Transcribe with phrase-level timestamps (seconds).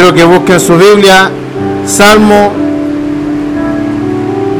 [0.00, 1.30] Quiero que busquen su Biblia,
[1.84, 2.52] Salmo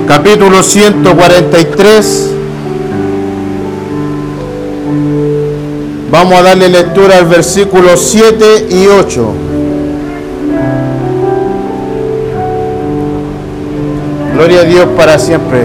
[0.07, 2.31] capítulo 143.
[6.11, 9.33] Vamos a darle lectura al versículo 7 y 8.
[14.35, 15.63] Gloria a Dios para siempre.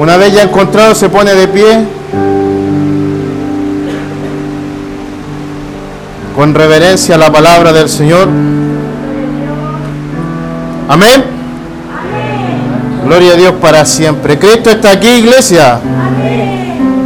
[0.00, 1.86] Una vez ya encontrado, se pone de pie.
[6.40, 8.26] Con reverencia la palabra del Señor.
[10.88, 11.22] Amén.
[13.04, 14.38] Gloria a Dios para siempre.
[14.38, 15.78] Cristo está aquí, iglesia.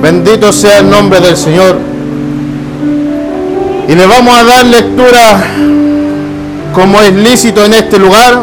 [0.01, 1.81] Bendito sea el nombre del Señor.
[3.89, 5.43] Y le vamos a dar lectura
[6.73, 8.41] como es lícito en este lugar.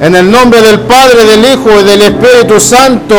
[0.00, 3.16] En el nombre del Padre, del Hijo y del Espíritu Santo.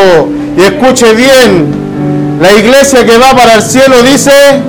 [0.58, 2.40] Y escuche bien.
[2.42, 4.64] La iglesia que va para el cielo dice...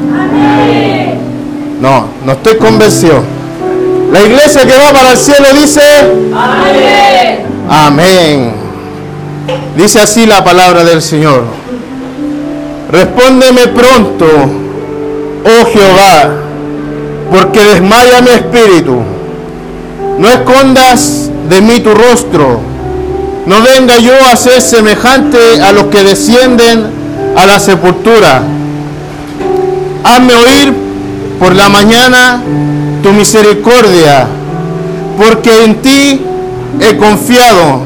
[1.81, 3.23] No, no estoy convencido.
[4.13, 5.81] La iglesia que va para el cielo dice...
[6.35, 7.47] Amén.
[7.69, 8.53] Amén.
[9.77, 11.45] Dice así la palabra del Señor.
[12.91, 14.27] Respóndeme pronto,
[15.45, 16.31] oh Jehová,
[17.31, 19.03] porque desmaya mi espíritu.
[20.19, 22.61] No escondas de mí tu rostro.
[23.47, 26.87] No venga yo a ser semejante a los que descienden
[27.37, 28.43] a la sepultura.
[30.03, 30.88] Hazme oír
[31.39, 32.43] por la mañana
[33.03, 34.27] tu misericordia,
[35.17, 36.21] porque en ti
[36.81, 37.83] he confiado.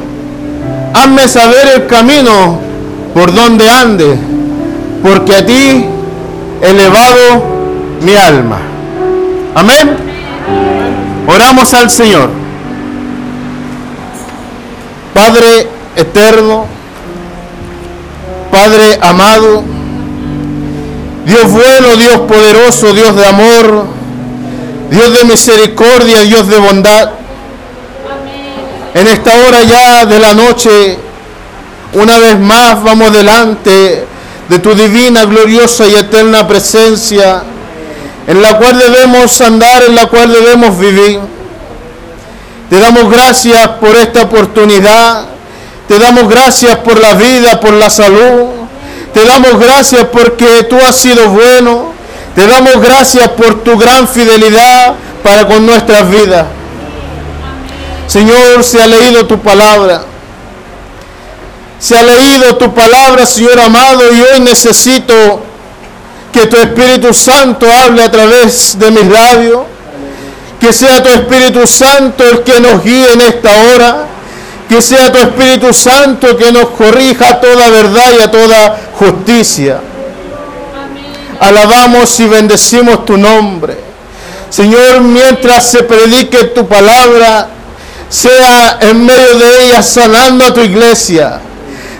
[0.94, 2.58] Hazme saber el camino
[3.14, 4.18] por donde ande,
[5.02, 5.86] porque a ti
[6.62, 7.44] he elevado
[8.00, 8.58] mi alma.
[9.54, 9.96] Amén.
[11.26, 12.30] Oramos al Señor.
[15.14, 16.66] Padre eterno,
[18.50, 19.62] Padre amado,
[21.24, 23.86] Dios bueno, Dios poderoso, Dios de amor,
[24.90, 27.10] Dios de misericordia, Dios de bondad.
[28.94, 30.98] En esta hora ya de la noche,
[31.94, 34.06] una vez más vamos delante
[34.48, 37.42] de tu divina, gloriosa y eterna presencia,
[38.26, 41.20] en la cual debemos andar, en la cual debemos vivir.
[42.68, 45.26] Te damos gracias por esta oportunidad,
[45.86, 48.61] te damos gracias por la vida, por la salud,
[49.12, 51.92] te damos gracias porque tú has sido bueno,
[52.34, 56.46] te damos gracias por tu gran fidelidad para con nuestras vidas.
[58.06, 60.04] Señor, se ha leído tu palabra.
[61.78, 65.42] Se ha leído tu palabra, Señor amado, y hoy necesito
[66.32, 69.62] que tu Espíritu Santo hable a través de mis labios.
[70.60, 74.06] Que sea tu Espíritu Santo el que nos guíe en esta hora.
[74.72, 79.78] Que sea tu Espíritu Santo que nos corrija a toda verdad y a toda justicia.
[81.40, 83.76] Alabamos y bendecimos tu nombre.
[84.48, 87.48] Señor, mientras se predique tu palabra,
[88.08, 91.38] sea en medio de ella sanando a tu iglesia.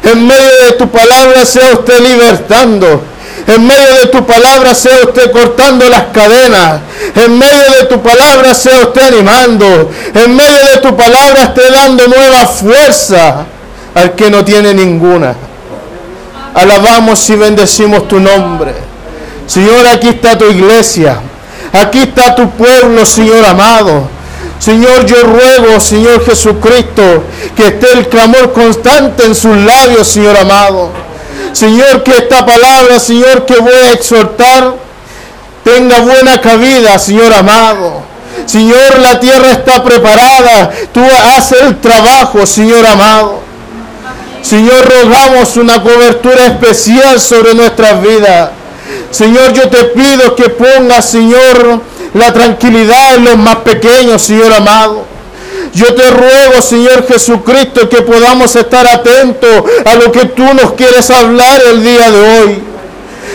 [0.02, 3.02] En medio de tu palabra sea usted libertando.
[3.46, 6.80] En medio de tu palabra sea usted cortando las cadenas.
[7.14, 9.90] En medio de tu palabra sea usted animando.
[10.14, 13.44] En medio de tu palabra esté dando nueva fuerza
[13.94, 15.34] al que no tiene ninguna.
[16.54, 18.74] Alabamos y bendecimos tu nombre.
[19.46, 21.20] Señor, aquí está tu iglesia.
[21.72, 24.08] Aquí está tu pueblo, Señor amado.
[24.58, 27.24] Señor, yo ruego, Señor Jesucristo,
[27.56, 30.90] que esté el clamor constante en sus labios, Señor amado.
[31.52, 34.74] Señor, que esta palabra, Señor, que voy a exhortar,
[35.64, 38.02] tenga buena cabida, Señor amado.
[38.46, 40.70] Señor, la tierra está preparada.
[40.92, 41.02] Tú
[41.36, 43.40] haces el trabajo, Señor amado.
[44.42, 48.50] Señor, rogamos una cobertura especial sobre nuestras vidas.
[49.10, 51.80] Señor, yo te pido que pongas, Señor,
[52.14, 55.11] la tranquilidad en los más pequeños, Señor amado.
[55.74, 61.10] Yo te ruego, Señor Jesucristo, que podamos estar atentos a lo que tú nos quieres
[61.10, 62.62] hablar el día de hoy.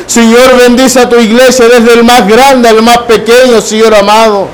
[0.05, 4.47] Señor, bendice a tu iglesia desde el más grande al más pequeño, Señor amado.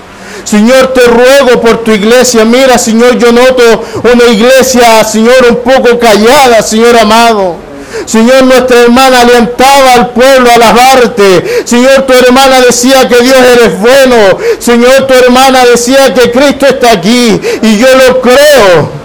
[0.45, 2.45] Señor, te ruego por tu iglesia.
[2.45, 3.63] Mira, Señor, yo noto
[4.11, 7.55] una iglesia, Señor, un poco callada, Señor amado.
[8.05, 11.63] Señor, nuestra hermana alentaba al pueblo a alabarte.
[11.65, 14.15] Señor, tu hermana decía que Dios eres bueno.
[14.59, 17.39] Señor, tu hermana decía que Cristo está aquí.
[17.61, 19.02] Y yo lo creo.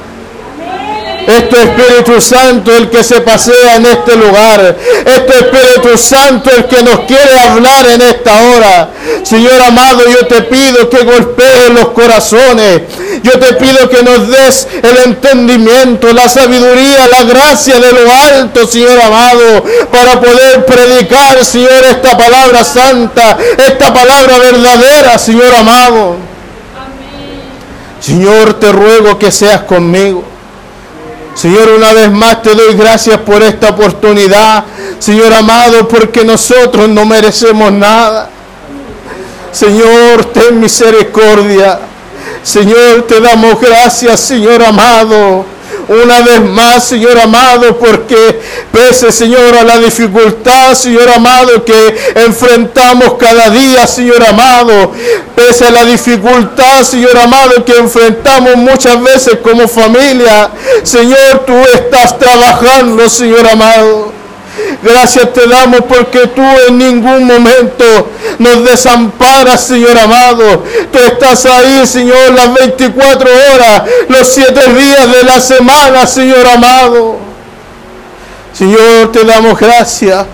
[1.28, 4.76] Es tu Espíritu Santo el que se pasea en este lugar.
[5.04, 8.90] Es tu Espíritu Santo el que nos quiere hablar en esta hora.
[9.24, 12.80] Señor amado, yo te pido que golpees los corazones.
[13.22, 18.66] Yo te pido que nos des el entendimiento, la sabiduría, la gracia de lo alto,
[18.66, 23.36] Señor amado, para poder predicar, Señor, esta palabra santa,
[23.66, 26.16] esta palabra verdadera, Señor amado.
[28.00, 30.37] Señor, te ruego que seas conmigo.
[31.38, 34.64] Señor, una vez más te doy gracias por esta oportunidad.
[34.98, 38.28] Señor amado, porque nosotros no merecemos nada.
[39.52, 41.78] Señor, ten misericordia.
[42.42, 45.57] Señor, te damos gracias, Señor amado
[45.88, 48.40] una vez más, Señor amado, porque
[48.70, 54.92] pese, Señor, a la dificultad, Señor amado, que enfrentamos cada día, Señor amado,
[55.34, 60.50] pese a la dificultad, Señor amado, que enfrentamos muchas veces como familia,
[60.82, 64.17] Señor, tú estás trabajando, Señor amado.
[64.82, 67.84] Gracias te damos porque tú en ningún momento
[68.38, 70.62] nos desamparas, Señor amado.
[70.92, 77.16] Tú estás ahí, Señor, las 24 horas, los 7 días de la semana, Señor amado.
[78.52, 80.26] Señor, te damos gracias.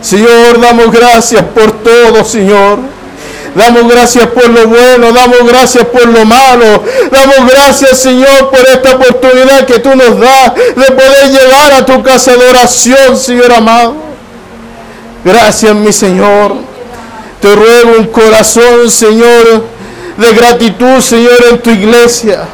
[0.00, 2.97] Señor, damos gracias por todo, Señor.
[3.58, 6.84] Damos gracias por lo bueno, damos gracias por lo malo.
[7.10, 12.00] Damos gracias, Señor, por esta oportunidad que tú nos das de poder llegar a tu
[12.04, 13.96] casa de oración, Señor amado.
[15.24, 16.54] Gracias, mi Señor.
[17.40, 19.64] Te ruego un corazón, Señor,
[20.16, 22.46] de gratitud, Señor, en tu iglesia.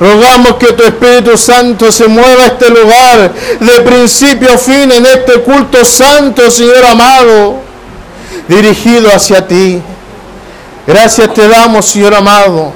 [0.00, 3.30] Rogamos que tu Espíritu Santo se mueva a este lugar
[3.60, 7.69] de principio a fin en este culto santo, Señor amado
[8.50, 9.80] dirigido hacia ti.
[10.86, 12.72] Gracias te damos, Señor amado,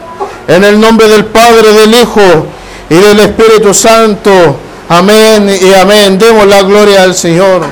[0.47, 2.47] en el nombre del Padre, del Hijo
[2.89, 4.31] y del Espíritu Santo.
[4.89, 6.19] Amén y amén.
[6.19, 7.63] Demos la gloria al Señor.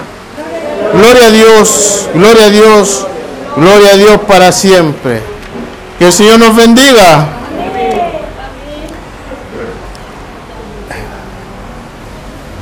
[0.93, 3.07] Gloria a Dios, gloria a Dios,
[3.57, 5.23] gloria a Dios para siempre.
[5.99, 7.29] Que el Señor nos bendiga.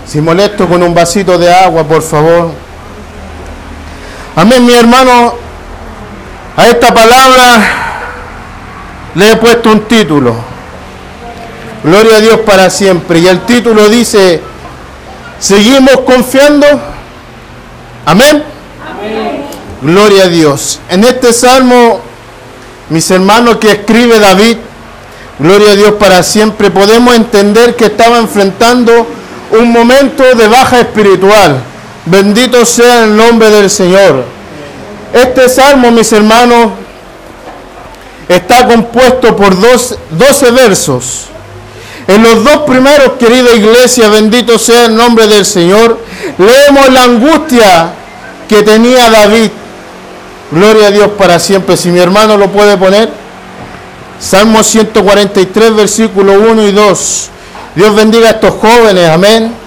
[0.06, 2.69] Si molesto con un vasito de agua, por favor.
[4.40, 5.34] Amén, mi hermano.
[6.56, 7.60] A esta palabra
[9.14, 10.34] le he puesto un título.
[11.84, 13.18] Gloria a Dios para siempre.
[13.18, 14.40] Y el título dice,
[15.38, 16.66] ¿seguimos confiando?
[18.06, 18.42] Amén.
[18.90, 19.44] Amén.
[19.82, 20.80] Gloria a Dios.
[20.88, 22.00] En este salmo,
[22.88, 24.56] mis hermanos que escribe David,
[25.38, 29.06] Gloria a Dios para siempre, podemos entender que estaba enfrentando
[29.52, 31.62] un momento de baja espiritual
[32.06, 34.24] Bendito sea el nombre del Señor.
[35.12, 36.70] Este salmo, mis hermanos,
[38.28, 41.26] está compuesto por dos, 12 versos.
[42.06, 45.98] En los dos primeros, querida iglesia, bendito sea el nombre del Señor,
[46.38, 47.92] leemos la angustia
[48.48, 49.50] que tenía David.
[50.50, 51.76] Gloria a Dios para siempre.
[51.76, 53.10] Si mi hermano lo puede poner.
[54.18, 57.30] Salmo 143, versículo 1 y 2.
[57.76, 59.08] Dios bendiga a estos jóvenes.
[59.08, 59.59] Amén.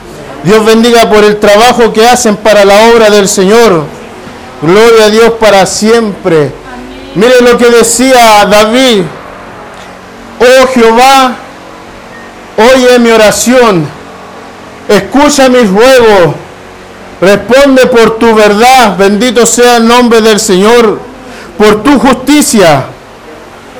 [0.43, 3.85] Dios bendiga por el trabajo que hacen para la obra del Señor.
[4.61, 6.51] Gloria a Dios para siempre.
[7.15, 9.03] Mire lo que decía David.
[10.39, 11.35] Oh Jehová,
[12.57, 13.87] oye mi oración,
[14.89, 16.35] escucha mis ruegos,
[17.21, 20.99] responde por tu verdad, bendito sea el nombre del Señor,
[21.57, 22.85] por tu justicia.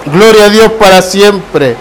[0.06, 1.76] Gloria a Dios para siempre.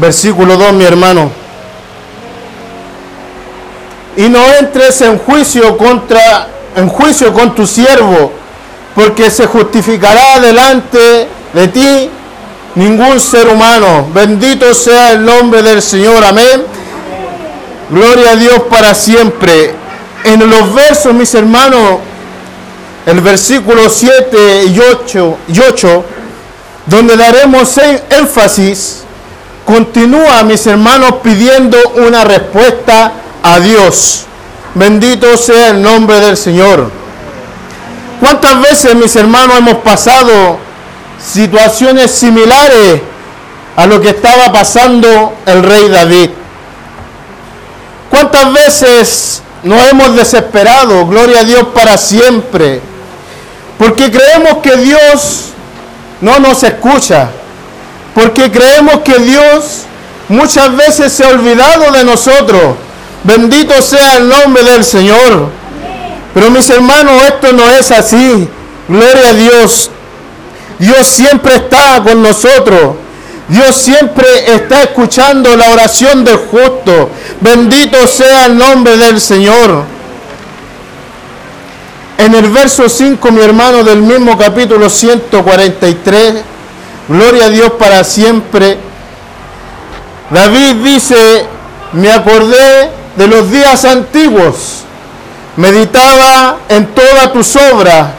[0.00, 1.30] Versículo 2, mi hermano.
[4.16, 8.32] Y no entres en juicio contra en juicio con tu siervo,
[8.94, 12.10] porque se justificará delante de ti
[12.76, 14.08] ningún ser humano.
[14.14, 16.24] Bendito sea el nombre del Señor.
[16.24, 16.64] Amén.
[17.90, 19.74] Gloria a Dios para siempre.
[20.24, 21.98] En los versos, mis hermanos,
[23.06, 26.04] el versículo 7 y 8, y 8
[26.88, 27.78] donde daremos
[28.10, 29.04] énfasis
[29.68, 34.24] Continúa, mis hermanos, pidiendo una respuesta a Dios.
[34.74, 36.90] Bendito sea el nombre del Señor.
[38.18, 40.56] ¿Cuántas veces, mis hermanos, hemos pasado
[41.22, 43.02] situaciones similares
[43.76, 46.30] a lo que estaba pasando el rey David?
[48.08, 52.80] ¿Cuántas veces nos hemos desesperado, gloria a Dios para siempre?
[53.76, 55.50] Porque creemos que Dios
[56.22, 57.32] no nos escucha
[58.14, 59.84] porque creemos que Dios
[60.28, 62.76] muchas veces se ha olvidado de nosotros.
[63.24, 65.50] Bendito sea el nombre del Señor.
[66.34, 68.48] Pero mis hermanos, esto no es así.
[68.88, 69.90] Gloria a Dios.
[70.78, 72.96] Dios siempre está con nosotros.
[73.48, 77.10] Dios siempre está escuchando la oración del justo.
[77.40, 79.84] Bendito sea el nombre del Señor.
[82.18, 86.34] En el verso 5, mi hermano, del mismo capítulo 143,
[87.08, 88.78] Gloria a Dios para siempre.
[90.30, 91.46] David dice,
[91.92, 94.84] me acordé de los días antiguos.
[95.56, 98.10] meditaba en todas tus obras,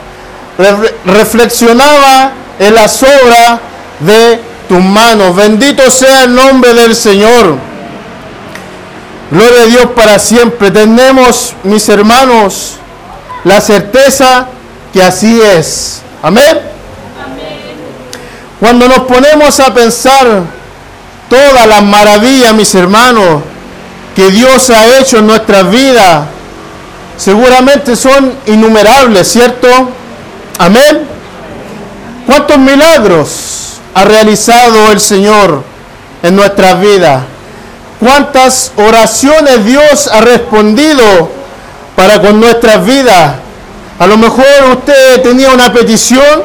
[1.06, 3.60] reflexionaba en las obras
[4.02, 5.36] de tus manos.
[5.36, 7.58] Bendito sea el nombre del Señor.
[9.32, 10.72] Gloria a Dios para siempre.
[10.72, 12.76] Tenemos, mis hermanos,
[13.44, 14.48] la certeza
[14.92, 16.02] que así es.
[16.22, 16.79] Amén.
[18.60, 20.44] Cuando nos ponemos a pensar
[21.30, 23.42] todas las maravillas, mis hermanos,
[24.16, 26.26] que Dios ha hecho en nuestras vidas,
[27.16, 29.68] seguramente son innumerables, ¿cierto?
[30.58, 31.08] Amén.
[32.26, 35.64] ¿Cuántos milagros ha realizado el Señor
[36.22, 37.24] en nuestras vidas?
[38.00, 41.30] ¿Cuántas oraciones Dios ha respondido
[41.96, 43.36] para con nuestras vidas?
[44.00, 46.44] A lo mejor usted tenía una petición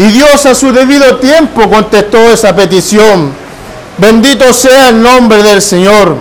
[0.00, 3.30] y Dios a su debido tiempo contestó esa petición.
[3.98, 6.16] Bendito sea el nombre del Señor.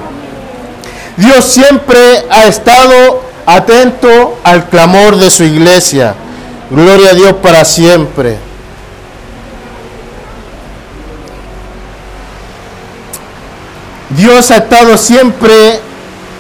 [1.16, 6.14] Dios siempre ha estado atento al clamor de su iglesia.
[6.70, 8.38] Gloria a Dios para siempre.
[14.10, 15.80] Dios ha estado siempre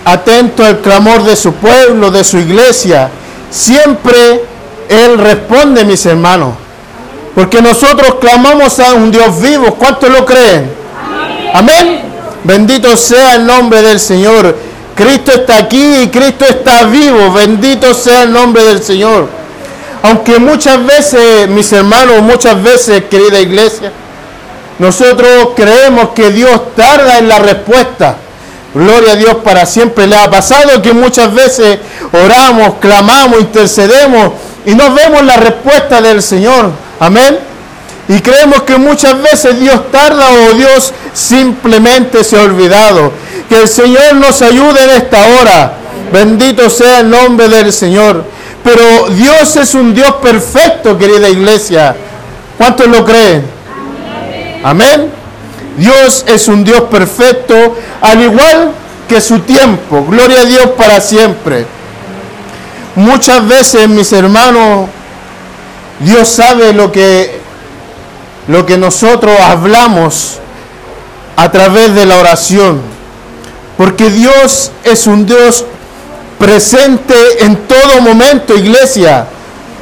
[0.03, 3.09] atento al clamor de su pueblo, de su iglesia.
[3.49, 4.43] Siempre
[4.89, 6.55] Él responde, mis hermanos.
[7.35, 9.75] Porque nosotros clamamos a un Dios vivo.
[9.75, 10.71] ¿Cuántos lo creen?
[11.53, 12.01] Amén.
[12.43, 14.55] Bendito sea el nombre del Señor.
[14.95, 17.31] Cristo está aquí y Cristo está vivo.
[17.31, 19.27] Bendito sea el nombre del Señor.
[20.01, 23.91] Aunque muchas veces, mis hermanos, muchas veces, querida iglesia,
[24.77, 28.15] nosotros creemos que Dios tarda en la respuesta.
[28.73, 30.07] Gloria a Dios para siempre.
[30.07, 31.79] Le ha pasado que muchas veces
[32.13, 34.31] oramos, clamamos, intercedemos
[34.65, 36.71] y no vemos la respuesta del Señor.
[36.99, 37.39] Amén.
[38.07, 43.11] Y creemos que muchas veces Dios tarda o Dios simplemente se ha olvidado.
[43.47, 45.73] Que el Señor nos ayude en esta hora.
[46.11, 48.23] Bendito sea el nombre del Señor.
[48.63, 51.95] Pero Dios es un Dios perfecto, querida iglesia.
[52.57, 53.45] ¿Cuántos lo creen?
[54.63, 55.11] Amén.
[55.77, 58.71] Dios es un Dios perfecto, al igual
[59.07, 60.05] que su tiempo.
[60.09, 61.65] Gloria a Dios para siempre.
[62.95, 64.89] Muchas veces, mis hermanos,
[65.99, 67.39] Dios sabe lo que
[68.47, 70.39] lo que nosotros hablamos
[71.35, 72.81] a través de la oración.
[73.77, 75.65] Porque Dios es un Dios
[76.39, 77.13] presente
[77.45, 79.27] en todo momento, iglesia.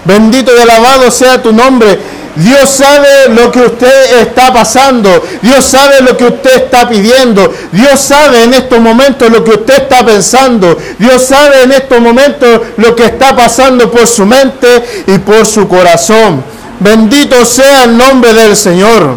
[0.03, 1.97] Bendito y alabado sea tu nombre.
[2.37, 5.09] Dios sabe lo que usted está pasando.
[5.41, 7.51] Dios sabe lo que usted está pidiendo.
[7.71, 10.77] Dios sabe en estos momentos lo que usted está pensando.
[10.99, 15.67] Dios sabe en estos momentos lo que está pasando por su mente y por su
[15.67, 16.43] corazón.
[16.79, 19.15] Bendito sea el nombre del Señor.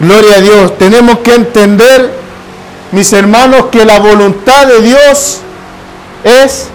[0.00, 0.78] Gloria a Dios.
[0.78, 2.10] Tenemos que entender,
[2.92, 5.40] mis hermanos, que la voluntad de Dios
[6.24, 6.68] es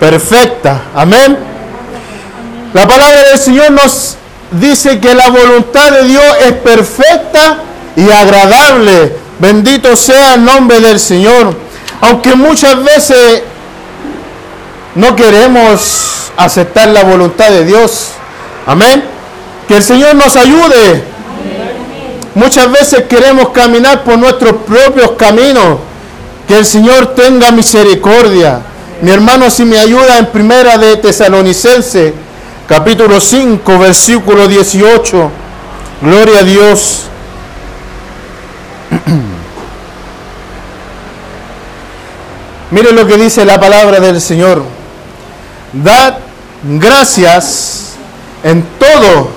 [0.00, 0.84] perfecta.
[0.94, 1.36] Amén.
[2.72, 4.16] La palabra del Señor nos
[4.52, 7.58] dice que la voluntad de Dios es perfecta
[7.96, 9.16] y agradable.
[9.38, 11.54] Bendito sea el nombre del Señor.
[12.00, 13.42] Aunque muchas veces
[14.94, 18.10] no queremos aceptar la voluntad de Dios.
[18.66, 19.04] Amén.
[19.68, 21.04] Que el Señor nos ayude.
[22.34, 25.78] Muchas veces queremos caminar por nuestros propios caminos.
[26.46, 28.60] Que el Señor tenga misericordia.
[29.00, 32.14] Mi hermano, si me ayuda en primera de Tesalonicense,
[32.72, 35.30] capítulo 5, versículo 18.
[36.00, 37.02] Gloria a Dios.
[42.70, 44.62] Mire lo que dice la palabra del Señor.
[45.74, 46.14] Dad
[46.62, 47.96] gracias
[48.42, 49.28] en todo,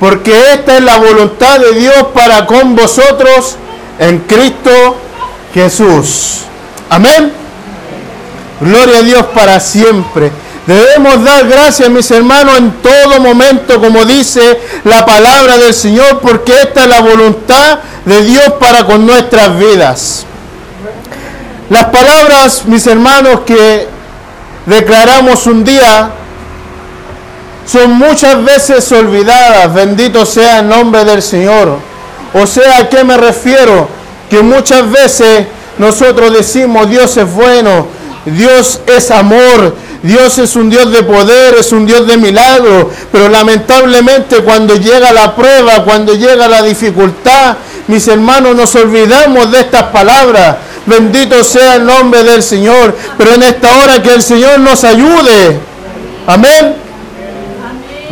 [0.00, 3.56] porque esta es la voluntad de Dios para con vosotros
[3.98, 4.96] en Cristo
[5.52, 6.44] Jesús.
[6.88, 7.34] Amén.
[8.62, 10.45] Gloria a Dios para siempre.
[10.66, 16.52] Debemos dar gracias, mis hermanos, en todo momento, como dice la palabra del Señor, porque
[16.52, 20.26] esta es la voluntad de Dios para con nuestras vidas.
[21.70, 23.86] Las palabras, mis hermanos, que
[24.66, 26.10] declaramos un día
[27.66, 29.72] son muchas veces olvidadas.
[29.74, 31.78] Bendito sea el nombre del Señor.
[32.32, 33.88] O sea, ¿a qué me refiero?
[34.30, 35.46] Que muchas veces
[35.78, 37.86] nosotros decimos, Dios es bueno,
[38.24, 39.74] Dios es amor,
[40.06, 45.12] Dios es un Dios de poder, es un Dios de milagro, pero lamentablemente cuando llega
[45.12, 47.56] la prueba, cuando llega la dificultad,
[47.88, 50.58] mis hermanos, nos olvidamos de estas palabras.
[50.86, 55.58] Bendito sea el nombre del Señor, pero en esta hora que el Señor nos ayude.
[56.28, 56.76] Amén.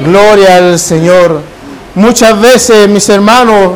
[0.05, 1.41] Gloria al Señor.
[1.95, 3.75] Muchas veces, mis hermanos,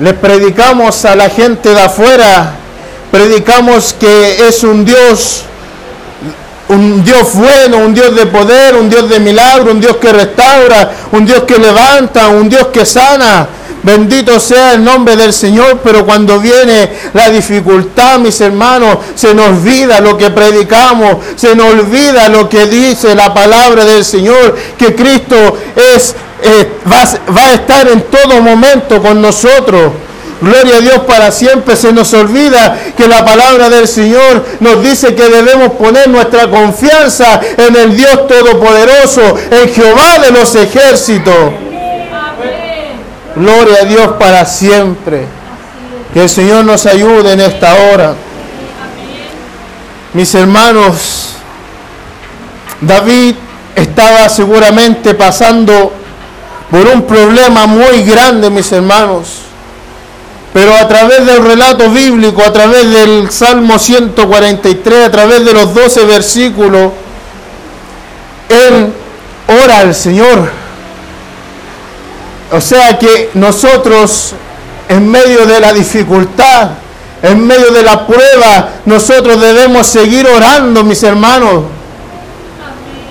[0.00, 2.54] les predicamos a la gente de afuera,
[3.12, 5.44] predicamos que es un Dios,
[6.68, 10.92] un Dios bueno, un Dios de poder, un Dios de milagro, un Dios que restaura,
[11.12, 13.48] un Dios que levanta, un Dios que sana.
[13.82, 19.48] Bendito sea el nombre del Señor, pero cuando viene la dificultad, mis hermanos, se nos
[19.48, 24.94] olvida lo que predicamos, se nos olvida lo que dice la palabra del Señor, que
[24.94, 27.04] Cristo es, eh, va,
[27.36, 29.92] va a estar en todo momento con nosotros.
[30.44, 31.74] Gloria a Dios para siempre.
[31.74, 37.40] Se nos olvida que la palabra del Señor nos dice que debemos poner nuestra confianza
[37.56, 41.34] en el Dios Todopoderoso, en Jehová de los ejércitos.
[43.36, 45.24] Gloria a Dios para siempre.
[46.12, 48.14] Que el Señor nos ayude en esta hora.
[50.12, 51.36] Mis hermanos,
[52.82, 53.34] David
[53.74, 55.92] estaba seguramente pasando
[56.70, 59.33] por un problema muy grande, mis hermanos.
[60.54, 65.74] Pero a través del relato bíblico, a través del Salmo 143, a través de los
[65.74, 66.92] 12 versículos,
[68.48, 68.92] Él
[69.48, 70.48] ora al Señor.
[72.52, 74.34] O sea que nosotros,
[74.88, 76.70] en medio de la dificultad,
[77.20, 81.64] en medio de la prueba, nosotros debemos seguir orando, mis hermanos.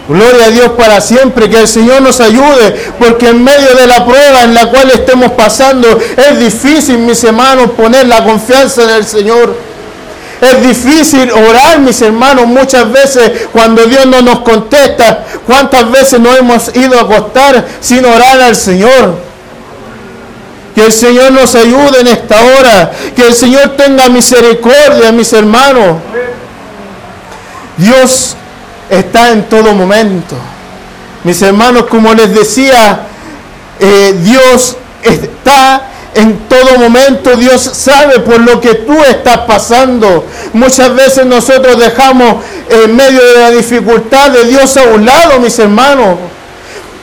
[0.08, 4.06] Gloria a Dios para siempre, que el Señor nos ayude, porque en medio de la
[4.06, 9.06] prueba en la cual estemos pasando, es difícil, mis hermanos, poner la confianza en el
[9.06, 9.56] Señor.
[10.42, 15.24] Es difícil orar, mis hermanos, muchas veces cuando Dios no nos contesta.
[15.48, 19.16] ¿Cuántas veces no hemos ido a acostar sin orar al Señor?
[20.76, 22.92] Que el Señor nos ayude en esta hora.
[23.16, 26.00] Que el Señor tenga misericordia, mis hermanos.
[27.78, 28.36] Dios
[29.00, 30.36] está en todo momento.
[31.24, 33.08] Mis hermanos, como les decía,
[33.80, 37.36] eh, Dios está en todo momento.
[37.36, 40.26] Dios sabe por lo que tú estás pasando.
[40.54, 45.58] Muchas veces nosotros dejamos en medio de la dificultad de Dios a un lado, mis
[45.60, 46.18] hermanos,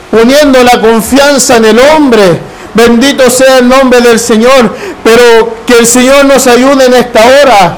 [0.09, 2.39] poniendo la confianza en el hombre.
[2.73, 4.73] Bendito sea el nombre del Señor,
[5.03, 7.77] pero que el Señor nos ayude en esta hora.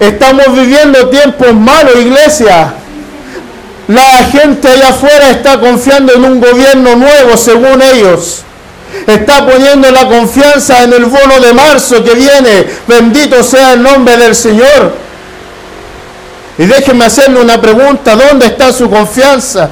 [0.00, 2.74] Estamos viviendo tiempos malos, iglesia.
[3.88, 8.42] La gente allá afuera está confiando en un gobierno nuevo, según ellos.
[9.06, 12.66] Está poniendo la confianza en el bono de marzo que viene.
[12.86, 14.92] Bendito sea el nombre del Señor.
[16.58, 18.14] Y déjenme hacerle una pregunta.
[18.14, 19.68] ¿Dónde está su confianza?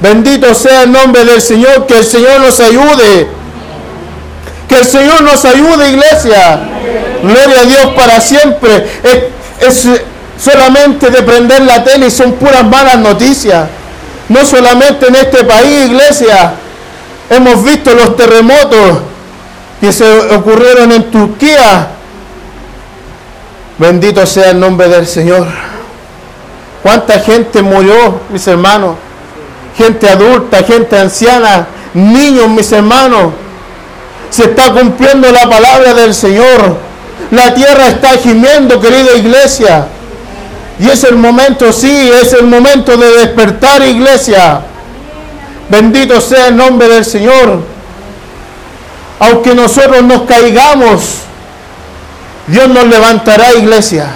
[0.00, 1.86] Bendito sea el nombre del Señor.
[1.86, 3.28] Que el Señor nos ayude.
[4.68, 6.60] Que el Señor nos ayude, iglesia.
[7.22, 8.86] Gloria a Dios para siempre.
[10.42, 13.68] Solamente de prender la tele son puras malas noticias.
[14.28, 16.54] No solamente en este país, iglesia.
[17.28, 18.98] Hemos visto los terremotos
[19.80, 21.88] que se ocurrieron en Turquía.
[23.78, 25.46] Bendito sea el nombre del Señor.
[26.82, 28.96] ¿Cuánta gente murió, mis hermanos?
[29.76, 33.32] Gente adulta, gente anciana, niños, mis hermanos.
[34.30, 36.76] Se está cumpliendo la palabra del Señor.
[37.30, 39.86] La tierra está gimiendo, querida iglesia.
[40.80, 44.62] Y es el momento, sí, es el momento de despertar, iglesia.
[45.68, 47.60] Bendito sea el nombre del Señor.
[49.18, 51.02] Aunque nosotros nos caigamos,
[52.46, 54.06] Dios nos levantará, iglesia.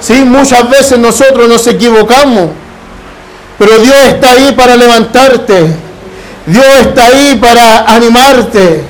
[0.00, 2.50] Sí, muchas veces nosotros nos equivocamos,
[3.56, 5.76] pero Dios está ahí para levantarte.
[6.46, 8.82] Dios está ahí para animarte.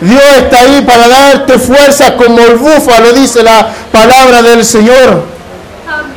[0.00, 5.33] Dios está ahí para darte fuerzas como el búfalo, dice la palabra del Señor.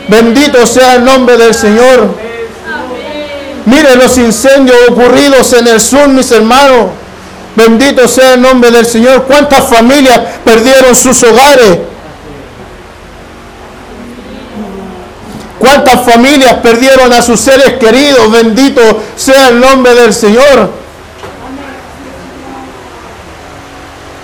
[0.07, 2.15] Bendito sea el nombre del Señor.
[3.65, 6.87] Mire los incendios ocurridos en el sur, mis hermanos.
[7.55, 9.23] Bendito sea el nombre del Señor.
[9.23, 11.79] ¿Cuántas familias perdieron sus hogares?
[15.59, 18.31] ¿Cuántas familias perdieron a sus seres queridos?
[18.31, 20.71] Bendito sea el nombre del Señor.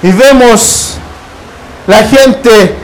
[0.04, 0.96] Y vemos
[1.88, 2.76] la gente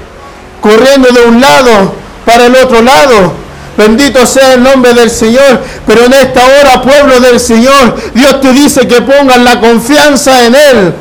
[0.61, 1.93] corriendo de un lado
[2.29, 3.33] para el otro lado.
[3.75, 5.63] Bendito sea el nombre del Señor.
[5.87, 10.53] Pero en esta hora, pueblo del Señor, Dios te dice que pongan la confianza en
[10.53, 10.93] Él.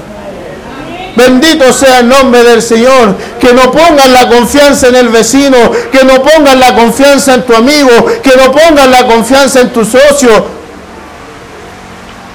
[1.17, 3.17] Bendito sea el nombre del Señor.
[3.39, 5.59] Que no pongan la confianza en el vecino.
[5.93, 7.91] Que no pongan la confianza en tu amigo.
[8.23, 10.47] Que no pongan la confianza en tu socio.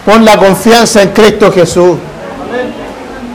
[0.06, 1.97] Pon la confianza en Cristo Jesús.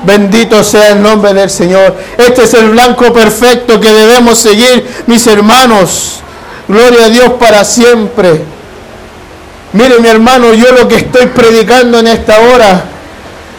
[0.04, 1.96] Bendito sea el nombre del Señor.
[2.16, 6.20] Este es el blanco perfecto que debemos seguir, mis hermanos.
[6.68, 8.42] Gloria a Dios para siempre.
[9.72, 12.84] Mire mi hermano, yo lo que estoy predicando en esta hora,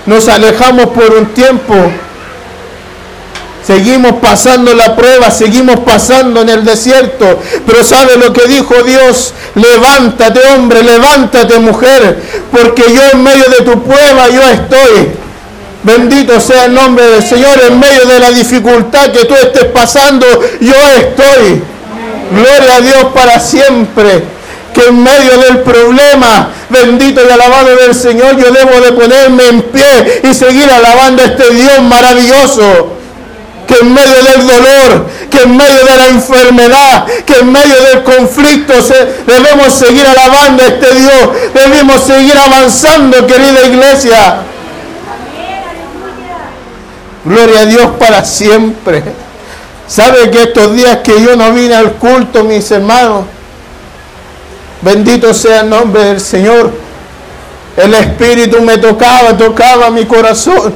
[0.06, 1.76] nos alejamos por un tiempo
[3.70, 7.40] Seguimos pasando la prueba, seguimos pasando en el desierto.
[7.68, 9.34] Pero ¿sabe lo que dijo Dios?
[9.54, 12.20] Levántate hombre, levántate mujer,
[12.52, 15.12] porque yo en medio de tu prueba yo estoy.
[15.84, 20.26] Bendito sea el nombre del Señor, en medio de la dificultad que tú estés pasando,
[20.60, 21.64] yo estoy.
[22.32, 24.24] Gloria a Dios para siempre.
[24.74, 29.62] Que en medio del problema, bendito y alabado del Señor, yo debo de ponerme en
[29.64, 33.00] pie y seguir alabando a este Dios maravilloso
[33.70, 38.04] que en medio del dolor, que en medio de la enfermedad, que en medio del
[38.04, 38.74] conflicto
[39.28, 44.42] debemos seguir alabando a este Dios, debemos seguir avanzando, querida iglesia.
[47.30, 49.02] Gloria a Dios para siempre.
[49.88, 53.24] ¿Sabe que estos días que yo no vine al culto, mis hermanos?
[54.82, 56.72] Bendito sea el nombre del Señor.
[57.78, 60.74] El Espíritu me tocaba, tocaba mi corazón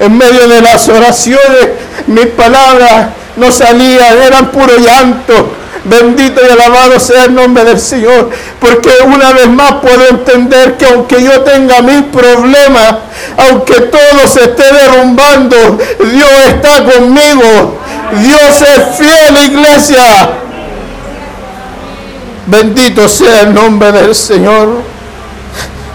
[0.00, 1.68] en medio de las oraciones,
[2.06, 5.54] mis palabras no salían, eran puro llanto.
[5.84, 10.86] Bendito y alabado sea el nombre del Señor, porque una vez más puedo entender que
[10.86, 12.96] aunque yo tenga mis problemas,
[13.38, 15.78] aunque todo se esté derrumbando,
[16.12, 17.78] Dios está conmigo.
[18.20, 20.30] Dios es fiel, iglesia.
[22.46, 24.82] Bendito sea el nombre del Señor.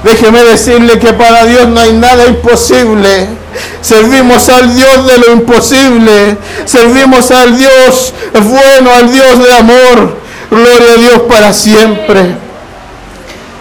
[0.03, 3.27] Déjeme decirle que para Dios no hay nada imposible.
[3.81, 6.37] Servimos al Dios de lo imposible.
[6.63, 10.17] Servimos al Dios bueno, al Dios de amor.
[10.49, 12.35] Gloria a Dios para siempre.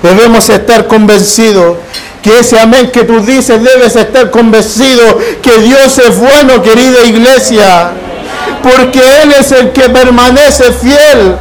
[0.03, 1.79] Debemos estar convencidos
[2.23, 7.91] que ese amén que tú dices debes estar convencido que Dios es bueno, querida iglesia.
[8.63, 11.37] Porque Él es el que permanece fiel.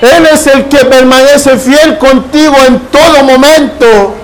[0.00, 4.16] Él es el que permanece fiel contigo en todo momento.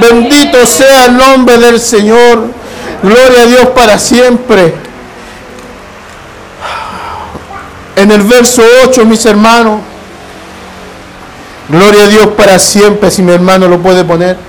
[0.00, 2.48] Bendito sea el nombre del Señor.
[3.02, 4.74] Gloria a Dios para siempre.
[7.96, 9.80] En el verso 8, mis hermanos.
[11.68, 14.47] Gloria a Dios para siempre, si mi hermano lo puede poner.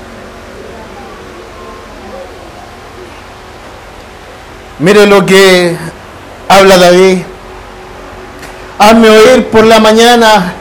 [4.80, 5.76] Mire lo que
[6.48, 7.18] habla David.
[8.78, 10.54] Hazme oír por la mañana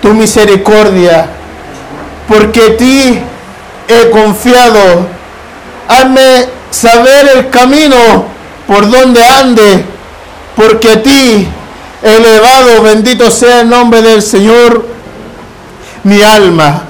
[0.00, 1.28] tu misericordia,
[2.26, 3.20] porque ti
[3.86, 5.06] he confiado.
[5.88, 8.24] Hazme saber el camino
[8.66, 9.84] por donde ande,
[10.56, 11.46] porque a ti
[12.02, 14.84] elevado, bendito sea el nombre del Señor,
[16.02, 16.82] mi alma.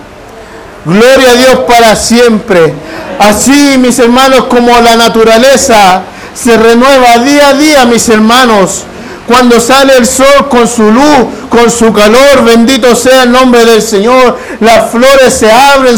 [0.87, 2.73] Gloria a Dios para siempre.
[3.19, 6.03] Así, mis hermanos, como la naturaleza
[6.35, 8.85] se renueva día a día, mis hermanos
[9.27, 13.81] cuando sale el sol con su luz, con su calor, bendito sea el nombre del
[13.81, 14.39] Señor.
[14.61, 15.97] Las flores se abren,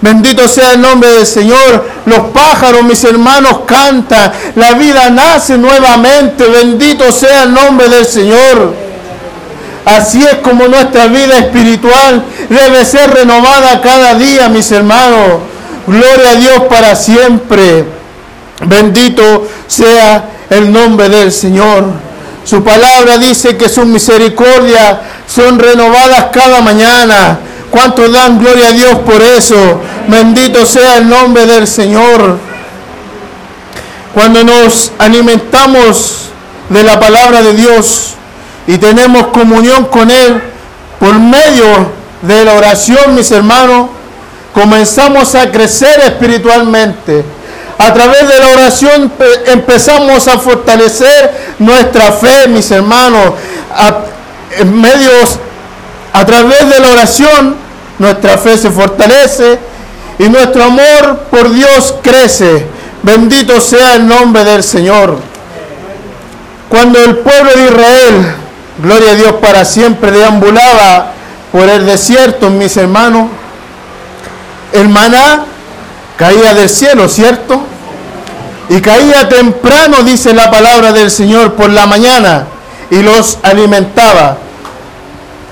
[0.00, 1.88] bendito sea el nombre del Señor.
[2.04, 4.32] Los pájaros, mis hermanos, cantan.
[4.56, 8.74] La vida nace nuevamente, bendito sea el nombre del Señor.
[9.84, 15.40] Así es como nuestra vida espiritual debe ser renovada cada día, mis hermanos.
[15.86, 17.86] Gloria a Dios para siempre.
[18.66, 21.84] Bendito sea el nombre del Señor.
[22.42, 24.96] Su palabra dice que sus misericordias
[25.28, 27.38] son renovadas cada mañana.
[27.70, 29.80] ¿Cuántos dan gloria a Dios por eso?
[30.08, 32.38] Bendito sea el nombre del Señor.
[34.14, 36.30] Cuando nos alimentamos
[36.70, 38.14] de la palabra de Dios
[38.66, 40.42] y tenemos comunión con Él
[40.98, 43.90] por medio de la oración, mis hermanos,
[44.54, 47.24] comenzamos a crecer espiritualmente
[47.78, 49.12] a través de la oración
[49.46, 53.34] empezamos a fortalecer nuestra fe, mis hermanos.
[53.72, 55.38] A, medios,
[56.12, 57.54] a través de la oración,
[58.00, 59.58] nuestra fe se fortalece
[60.18, 62.66] y nuestro amor por Dios crece.
[63.04, 65.16] Bendito sea el nombre del Señor.
[66.68, 68.34] Cuando el pueblo de Israel,
[68.82, 71.12] gloria a Dios para siempre, deambulaba
[71.52, 73.28] por el desierto, mis hermanos,
[74.72, 75.44] el maná
[76.18, 77.62] caía del cielo, ¿cierto?
[78.68, 82.46] Y caía temprano, dice la palabra del Señor, por la mañana
[82.90, 84.36] y los alimentaba.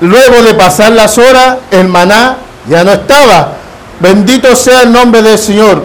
[0.00, 2.36] Luego de pasar las horas, el maná
[2.68, 3.52] ya no estaba.
[4.00, 5.82] Bendito sea el nombre del Señor.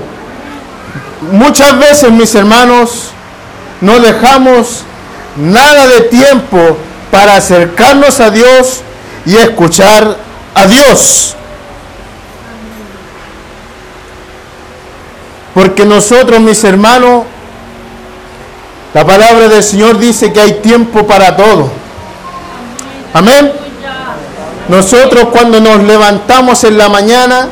[1.32, 3.12] Muchas veces, mis hermanos,
[3.80, 4.84] no dejamos
[5.38, 6.78] nada de tiempo
[7.12, 8.82] para acercarnos a Dios
[9.26, 10.18] y escuchar
[10.56, 11.36] a Dios.
[15.54, 17.24] Porque nosotros, mis hermanos,
[18.94, 21.70] la palabra del Señor dice que hay tiempo para todo.
[23.14, 23.52] Amén.
[24.68, 27.50] Nosotros cuando nos levantamos en la mañana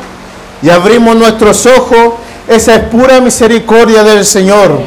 [0.62, 2.14] y abrimos nuestros ojos,
[2.48, 4.80] esa es pura misericordia del Señor.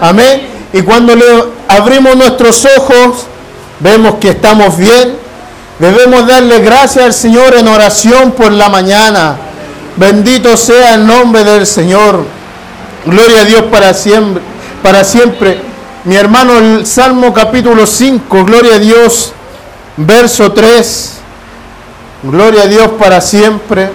[0.00, 0.48] Amén.
[0.72, 1.24] Y cuando le
[1.68, 3.26] abrimos nuestros ojos,
[3.80, 5.16] vemos que estamos bien.
[5.78, 9.36] Debemos darle gracias al Señor en oración por la mañana.
[9.96, 12.24] Bendito sea el nombre del Señor.
[13.04, 14.42] Gloria a Dios para siempre.
[14.82, 15.60] Para siempre.
[16.04, 19.32] Mi hermano, el Salmo capítulo 5, gloria a Dios,
[19.96, 21.18] verso 3.
[22.24, 23.90] Gloria a Dios para siempre.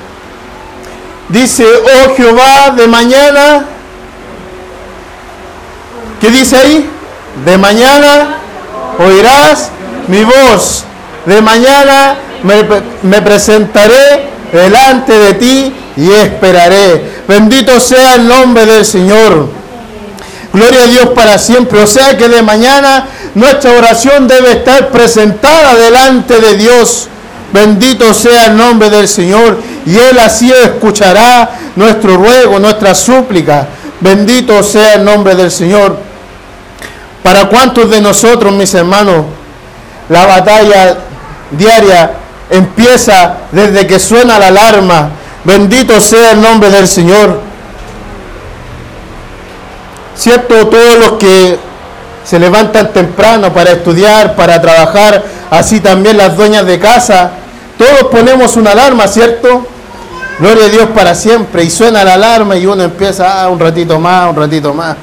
[1.29, 3.65] Dice, oh Jehová, de mañana.
[6.21, 6.89] ¿Qué dice ahí?
[7.45, 8.37] De mañana
[8.99, 9.69] oirás
[10.07, 10.83] mi voz.
[11.25, 12.63] De mañana me,
[13.03, 17.23] me presentaré delante de ti y esperaré.
[17.27, 19.49] Bendito sea el nombre del Señor.
[20.53, 21.81] Gloria a Dios para siempre.
[21.81, 27.07] O sea que de mañana nuestra oración debe estar presentada delante de Dios.
[27.53, 29.59] Bendito sea el nombre del Señor.
[29.85, 33.67] Y Él así escuchará nuestro ruego, nuestra súplica.
[33.99, 35.97] Bendito sea el nombre del Señor.
[37.23, 39.25] ¿Para cuántos de nosotros, mis hermanos,
[40.09, 40.97] la batalla
[41.51, 42.11] diaria
[42.49, 45.09] empieza desde que suena la alarma?
[45.43, 47.39] Bendito sea el nombre del Señor.
[50.15, 50.67] ¿Cierto?
[50.67, 51.57] Todos los que
[52.23, 57.31] se levantan temprano para estudiar, para trabajar, así también las dueñas de casa,
[57.77, 59.65] todos ponemos una alarma, ¿cierto?
[60.39, 61.63] Gloria a Dios para siempre.
[61.63, 64.95] Y suena la alarma y uno empieza, ah, un ratito más, un ratito más.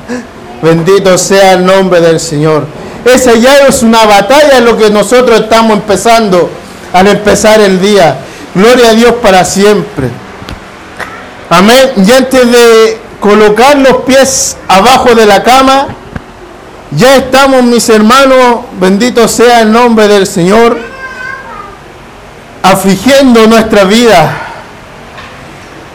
[0.61, 2.67] Bendito sea el nombre del Señor.
[3.05, 6.51] Esa ya es una batalla en lo que nosotros estamos empezando
[6.95, 8.17] al empezar el día.
[8.55, 10.09] Gloria a Dios para siempre.
[11.51, 11.93] Amén.
[11.97, 15.89] Y antes de colocar los pies abajo de la cama,
[16.93, 20.79] ya estamos, mis hermanos, bendito sea el nombre del Señor,
[22.63, 24.43] afligiendo nuestra vida.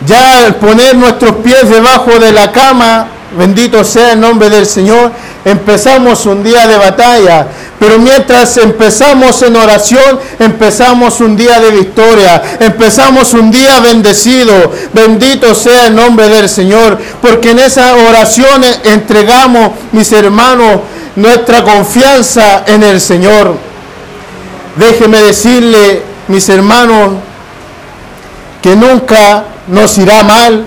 [0.06, 3.08] Ya al poner nuestros pies debajo de la cama,
[3.38, 5.12] bendito sea el nombre del Señor,
[5.46, 7.48] empezamos un día de batalla.
[7.80, 14.74] Pero mientras empezamos en oración, empezamos un día de victoria, empezamos un día bendecido.
[14.94, 20.82] Bendito sea el nombre del Señor, porque en esa oración entregamos, mis hermanos,
[21.16, 23.56] nuestra confianza en el Señor.
[24.76, 27.14] Déjeme decirle, mis hermanos,
[28.62, 30.66] que nunca nos irá mal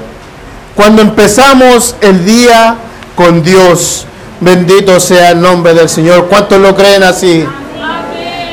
[0.74, 2.76] cuando empezamos el día
[3.14, 4.06] con Dios.
[4.42, 6.26] Bendito sea el nombre del Señor.
[6.26, 7.46] ¿Cuántos lo creen así?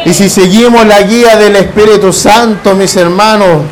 [0.05, 3.63] Y si seguimos la guía del Espíritu Santo, mis hermanos,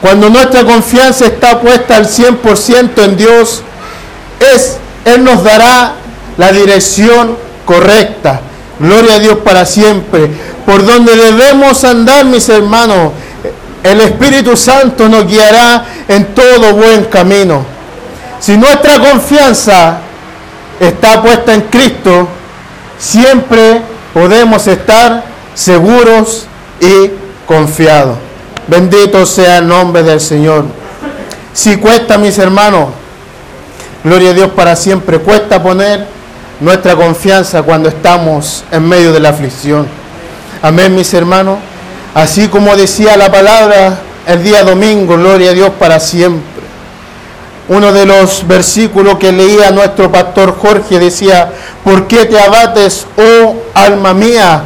[0.00, 3.62] cuando nuestra confianza está puesta al 100% en Dios,
[4.40, 5.94] es, Él nos dará
[6.36, 8.40] la dirección correcta.
[8.80, 10.28] Gloria a Dios para siempre.
[10.66, 13.12] Por donde debemos andar, mis hermanos,
[13.84, 17.64] el Espíritu Santo nos guiará en todo buen camino.
[18.40, 20.00] Si nuestra confianza
[20.86, 22.28] está puesta en Cristo,
[22.98, 26.46] siempre podemos estar seguros
[26.80, 27.10] y
[27.46, 28.16] confiados.
[28.66, 30.64] Bendito sea el nombre del Señor.
[31.52, 32.88] Si cuesta, mis hermanos,
[34.04, 36.06] gloria a Dios para siempre, cuesta poner
[36.60, 39.86] nuestra confianza cuando estamos en medio de la aflicción.
[40.62, 41.58] Amén, mis hermanos.
[42.14, 46.51] Así como decía la palabra el día domingo, gloria a Dios para siempre.
[47.68, 51.52] Uno de los versículos que leía nuestro pastor Jorge decía,
[51.84, 54.64] ¿por qué te abates, oh alma mía,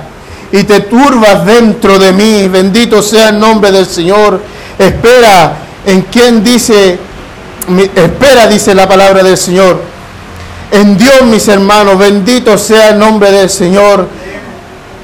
[0.50, 2.48] y te turbas dentro de mí?
[2.48, 4.40] Bendito sea el nombre del Señor.
[4.78, 6.98] Espera en quien dice,
[7.94, 9.80] espera, dice la palabra del Señor.
[10.70, 14.08] En Dios, mis hermanos, bendito sea el nombre del Señor.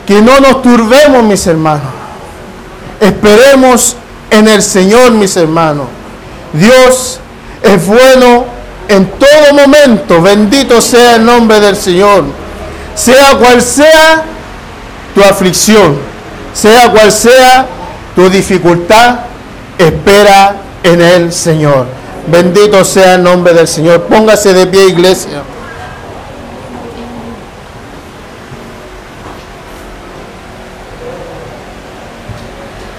[0.06, 1.86] Que no nos turbemos, mis hermanos.
[3.00, 3.96] Esperemos
[4.30, 5.86] en el Señor, mis hermanos.
[6.52, 7.20] Dios
[7.62, 8.44] es bueno
[8.88, 10.20] en todo momento.
[10.20, 12.24] Bendito sea el nombre del Señor.
[12.94, 14.24] Sea cual sea
[15.14, 15.96] tu aflicción,
[16.52, 17.66] sea cual sea
[18.14, 19.20] tu dificultad,
[19.78, 21.86] espera en el Señor.
[22.26, 24.02] Bendito sea el nombre del Señor.
[24.02, 25.42] Póngase de pie, iglesia.